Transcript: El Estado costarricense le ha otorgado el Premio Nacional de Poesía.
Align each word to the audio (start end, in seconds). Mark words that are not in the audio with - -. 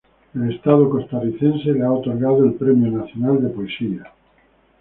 El 0.33 0.51
Estado 0.51 0.89
costarricense 0.89 1.73
le 1.73 1.83
ha 1.83 1.91
otorgado 1.91 2.43
el 2.43 2.55
Premio 2.55 2.89
Nacional 2.91 3.39
de 3.39 3.49
Poesía. 3.49 4.05